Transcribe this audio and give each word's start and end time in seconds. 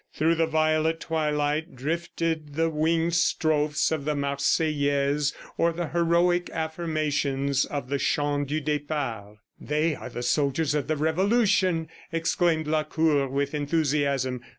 Through 0.15 0.33
the 0.33 0.47
violet 0.47 0.99
twilight 0.99 1.75
drifted 1.75 2.55
the 2.55 2.71
winged 2.71 3.13
strophes 3.13 3.91
of 3.91 4.03
the 4.03 4.15
Marseillaise, 4.15 5.31
or 5.59 5.71
the 5.71 5.89
heroic 5.89 6.49
affirmations 6.51 7.65
of 7.65 7.87
the 7.89 7.99
Chant 7.99 8.47
du 8.47 8.59
Depart. 8.59 9.37
"They 9.59 9.93
are 9.93 10.09
the 10.09 10.23
soldiers 10.23 10.73
of 10.73 10.87
the 10.87 10.97
Revolution," 10.97 11.87
exclaimed 12.11 12.65
Lacour 12.65 13.27
with 13.27 13.53
enthusiasm. 13.53 14.41